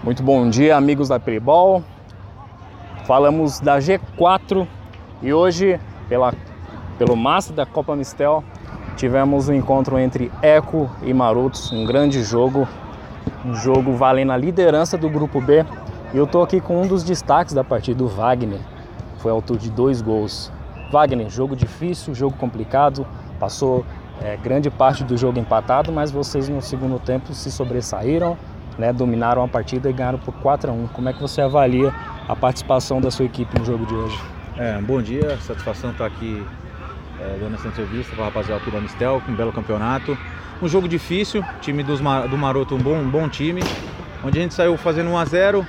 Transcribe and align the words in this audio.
Muito 0.00 0.22
bom 0.22 0.48
dia, 0.48 0.76
amigos 0.76 1.08
da 1.08 1.18
Playball. 1.18 1.82
Falamos 3.04 3.58
da 3.58 3.78
G4 3.78 4.64
e 5.20 5.32
hoje, 5.32 5.78
pela, 6.08 6.32
pelo 6.96 7.16
Master 7.16 7.56
da 7.56 7.66
Copa 7.66 7.96
Mistel, 7.96 8.44
tivemos 8.96 9.48
um 9.48 9.54
encontro 9.54 9.98
entre 9.98 10.30
Eco 10.40 10.88
e 11.02 11.12
Marotos, 11.12 11.72
um 11.72 11.84
grande 11.84 12.22
jogo, 12.22 12.66
um 13.44 13.54
jogo 13.54 13.92
valendo 13.94 14.30
a 14.30 14.36
liderança 14.36 14.96
do 14.96 15.10
grupo 15.10 15.40
B. 15.40 15.66
E 16.14 16.16
eu 16.16 16.28
tô 16.28 16.42
aqui 16.42 16.60
com 16.60 16.80
um 16.80 16.86
dos 16.86 17.02
destaques 17.02 17.52
da 17.52 17.64
partida, 17.64 18.04
o 18.04 18.06
Wagner. 18.06 18.60
Foi 19.18 19.32
autor 19.32 19.58
de 19.58 19.68
dois 19.68 20.00
gols. 20.00 20.52
Wagner, 20.92 21.28
jogo 21.28 21.56
difícil, 21.56 22.14
jogo 22.14 22.36
complicado, 22.36 23.04
passou 23.40 23.84
é, 24.22 24.36
grande 24.36 24.70
parte 24.70 25.02
do 25.02 25.16
jogo 25.16 25.40
empatado, 25.40 25.90
mas 25.90 26.12
vocês 26.12 26.48
no 26.48 26.62
segundo 26.62 27.00
tempo 27.00 27.34
se 27.34 27.50
sobressaíram, 27.50 28.38
né, 28.78 28.92
dominaram 28.92 29.42
a 29.42 29.48
partida 29.48 29.90
e 29.90 29.92
ganharam 29.92 30.18
por 30.18 30.32
4 30.34 30.70
a 30.70 30.74
1. 30.74 30.86
Como 30.88 31.08
é 31.08 31.12
que 31.12 31.20
você 31.20 31.40
avalia 31.40 31.92
a 32.28 32.36
participação 32.36 33.00
da 33.00 33.10
sua 33.10 33.26
equipe 33.26 33.58
no 33.58 33.64
jogo 33.64 33.84
de 33.84 33.94
hoje? 33.94 34.18
É, 34.56 34.80
bom 34.80 35.02
dia, 35.02 35.36
satisfação 35.40 35.90
estar 35.90 36.06
aqui 36.06 36.44
é, 37.20 37.36
dando 37.40 37.54
essa 37.56 37.68
entrevista 37.68 38.14
para 38.14 38.22
o 38.22 38.24
rapaziada 38.26 38.60
aqui 38.60 38.70
da 38.70 38.80
Mistel, 38.80 39.20
um 39.28 39.34
belo 39.34 39.52
campeonato. 39.52 40.16
Um 40.62 40.68
jogo 40.68 40.88
difícil, 40.88 41.44
time 41.60 41.82
dos, 41.82 42.00
do 42.00 42.38
Maroto 42.38 42.74
um 42.74 42.78
bom, 42.78 42.96
um 42.96 43.08
bom 43.08 43.28
time, 43.28 43.62
onde 44.24 44.38
a 44.38 44.42
gente 44.42 44.54
saiu 44.54 44.76
fazendo 44.76 45.10
1 45.10 45.18
a 45.18 45.24
0 45.24 45.66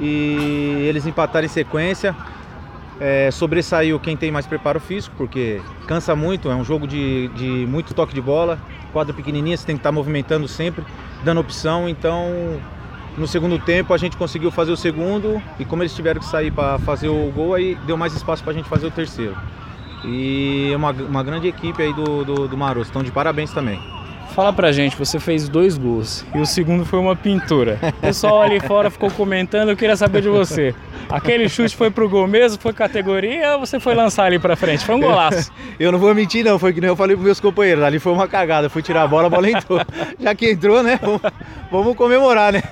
e 0.00 0.84
eles 0.88 1.06
empataram 1.06 1.46
em 1.46 1.48
sequência. 1.48 2.14
É, 3.04 3.32
sobressaiu 3.32 3.98
quem 3.98 4.16
tem 4.16 4.30
mais 4.30 4.46
preparo 4.46 4.78
físico, 4.78 5.12
porque 5.18 5.60
cansa 5.88 6.14
muito, 6.14 6.48
é 6.48 6.54
um 6.54 6.62
jogo 6.62 6.86
de, 6.86 7.26
de 7.34 7.66
muito 7.66 7.92
toque 7.92 8.14
de 8.14 8.20
bola, 8.20 8.60
quadra 8.92 9.12
pequenininha, 9.12 9.56
você 9.56 9.66
tem 9.66 9.74
que 9.74 9.80
estar 9.80 9.90
movimentando 9.90 10.46
sempre, 10.46 10.84
dando 11.24 11.40
opção, 11.40 11.88
então 11.88 12.60
no 13.18 13.26
segundo 13.26 13.58
tempo 13.58 13.92
a 13.92 13.96
gente 13.96 14.16
conseguiu 14.16 14.52
fazer 14.52 14.70
o 14.70 14.76
segundo 14.76 15.42
e 15.58 15.64
como 15.64 15.82
eles 15.82 15.92
tiveram 15.96 16.20
que 16.20 16.26
sair 16.26 16.52
para 16.52 16.78
fazer 16.78 17.08
o 17.08 17.28
gol, 17.32 17.54
aí 17.54 17.76
deu 17.86 17.96
mais 17.96 18.14
espaço 18.14 18.40
para 18.44 18.52
a 18.52 18.54
gente 18.54 18.68
fazer 18.68 18.86
o 18.86 18.90
terceiro. 18.92 19.36
E 20.04 20.70
é 20.72 20.76
uma, 20.76 20.92
uma 20.92 21.24
grande 21.24 21.48
equipe 21.48 21.82
aí 21.82 21.92
do, 21.92 22.24
do, 22.24 22.46
do 22.46 22.82
estão 22.82 23.02
de 23.02 23.10
parabéns 23.10 23.52
também. 23.52 23.80
Fala 24.34 24.50
pra 24.50 24.72
gente, 24.72 24.96
você 24.96 25.20
fez 25.20 25.46
dois 25.46 25.76
gols 25.76 26.24
e 26.34 26.38
o 26.38 26.46
segundo 26.46 26.86
foi 26.86 26.98
uma 26.98 27.14
pintura. 27.14 27.78
O 28.02 28.12
pessoal 28.12 28.42
ali 28.42 28.58
fora 28.60 28.90
ficou 28.90 29.10
comentando, 29.10 29.68
eu 29.68 29.76
queria 29.76 29.96
saber 29.96 30.22
de 30.22 30.28
você. 30.28 30.74
Aquele 31.08 31.48
chute 31.48 31.76
foi 31.76 31.90
pro 31.90 32.08
gol 32.08 32.26
mesmo, 32.26 32.60
foi 32.60 32.72
categoria 32.72 33.54
ou 33.54 33.60
você 33.60 33.78
foi 33.78 33.94
lançar 33.94 34.24
ali 34.24 34.38
pra 34.38 34.56
frente? 34.56 34.84
Foi 34.84 34.94
um 34.94 35.00
golaço. 35.00 35.52
Eu 35.78 35.92
não 35.92 35.98
vou 35.98 36.14
mentir 36.14 36.44
não, 36.44 36.58
foi 36.58 36.72
que 36.72 36.80
nem 36.80 36.90
eu 36.90 36.96
falei 36.96 37.16
pros 37.16 37.24
meus 37.24 37.40
companheiros, 37.40 37.82
ali 37.82 37.98
foi 37.98 38.12
uma 38.12 38.28
cagada, 38.28 38.68
fui 38.68 38.82
tirar 38.82 39.02
a 39.02 39.06
bola, 39.06 39.26
a 39.26 39.30
bola 39.30 39.50
entrou. 39.50 39.80
Já 40.18 40.34
que 40.34 40.50
entrou, 40.50 40.82
né, 40.82 40.98
vamos, 41.00 41.20
vamos 41.70 41.96
comemorar, 41.96 42.52
né? 42.52 42.62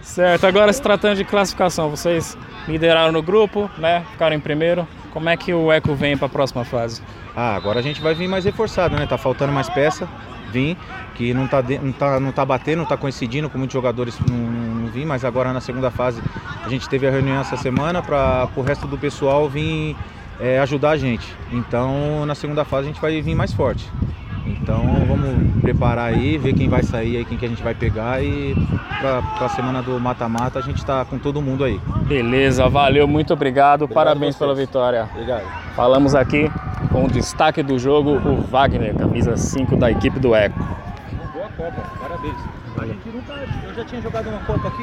Certo, 0.00 0.46
agora 0.46 0.72
se 0.72 0.80
tratando 0.80 1.16
de 1.16 1.24
classificação, 1.24 1.90
vocês 1.90 2.36
lideraram 2.68 3.12
no 3.12 3.22
grupo, 3.22 3.70
né, 3.78 4.04
ficaram 4.12 4.36
em 4.36 4.40
primeiro. 4.40 4.86
Como 5.14 5.28
é 5.28 5.36
que 5.36 5.54
o 5.54 5.70
Eco 5.70 5.94
vem 5.94 6.16
para 6.16 6.26
a 6.26 6.28
próxima 6.28 6.64
fase? 6.64 7.00
Ah, 7.36 7.54
agora 7.54 7.78
a 7.78 7.82
gente 7.82 8.00
vai 8.00 8.14
vir 8.14 8.26
mais 8.26 8.44
reforçado, 8.44 8.96
né? 8.96 9.06
Tá 9.06 9.16
faltando 9.16 9.52
mais 9.52 9.70
peça, 9.70 10.08
vir, 10.50 10.76
que 11.14 11.32
não 11.32 11.46
tá, 11.46 11.62
não 11.62 11.92
tá, 11.92 12.18
não 12.18 12.32
tá 12.32 12.44
batendo, 12.44 12.78
não 12.78 12.84
tá 12.84 12.96
coincidindo 12.96 13.48
com 13.48 13.56
muitos 13.56 13.72
jogadores 13.72 14.18
não, 14.28 14.36
não 14.36 14.86
vir, 14.88 15.06
mas 15.06 15.24
agora 15.24 15.52
na 15.52 15.60
segunda 15.60 15.88
fase 15.88 16.20
a 16.64 16.68
gente 16.68 16.88
teve 16.88 17.06
a 17.06 17.10
reunião 17.12 17.40
essa 17.40 17.56
semana 17.56 18.02
para 18.02 18.48
o 18.56 18.60
resto 18.60 18.88
do 18.88 18.98
pessoal 18.98 19.48
vir 19.48 19.96
é, 20.40 20.58
ajudar 20.58 20.90
a 20.90 20.96
gente. 20.96 21.32
Então 21.52 22.26
na 22.26 22.34
segunda 22.34 22.64
fase 22.64 22.88
a 22.88 22.92
gente 22.92 23.00
vai 23.00 23.22
vir 23.22 23.36
mais 23.36 23.52
forte. 23.52 23.88
Então 24.46 24.84
vamos 25.08 25.60
preparar 25.60 26.12
aí, 26.12 26.36
ver 26.36 26.52
quem 26.52 26.68
vai 26.68 26.82
sair 26.82 27.16
aí, 27.16 27.24
quem 27.24 27.38
que 27.38 27.46
a 27.46 27.48
gente 27.48 27.62
vai 27.62 27.74
pegar 27.74 28.22
e 28.22 28.54
para 29.00 29.46
a 29.46 29.48
semana 29.48 29.82
do 29.82 29.98
mata-mata 29.98 30.58
a 30.58 30.62
gente 30.62 30.78
está 30.78 31.04
com 31.04 31.18
todo 31.18 31.40
mundo 31.40 31.64
aí. 31.64 31.80
Beleza, 32.06 32.68
valeu, 32.68 33.08
muito 33.08 33.32
obrigado, 33.32 33.82
obrigado 33.82 33.94
parabéns 33.94 34.36
pela 34.36 34.54
vitória. 34.54 35.08
Obrigado. 35.12 35.44
Falamos 35.74 36.14
aqui 36.14 36.50
com 36.92 37.04
o 37.04 37.08
destaque 37.08 37.62
do 37.62 37.78
jogo, 37.78 38.12
o 38.12 38.42
Wagner, 38.42 38.94
camisa 38.94 39.36
5 39.36 39.76
da 39.76 39.90
equipe 39.90 40.18
do 40.20 40.34
Eco. 40.34 40.58
Boa 41.32 41.48
Copa, 41.56 41.82
parabéns. 42.00 42.36
Eu 43.66 43.74
já 43.74 43.84
tinha 43.84 44.02
jogado 44.02 44.28
uma 44.28 44.40
Copa 44.40 44.68
aqui, 44.68 44.72